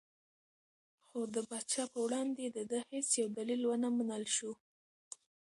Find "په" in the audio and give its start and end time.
1.93-1.99